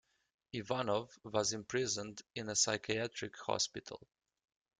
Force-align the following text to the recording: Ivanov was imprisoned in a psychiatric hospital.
Ivanov 0.53 1.15
was 1.23 1.53
imprisoned 1.53 2.23
in 2.33 2.49
a 2.49 2.55
psychiatric 2.55 3.37
hospital. 3.37 4.01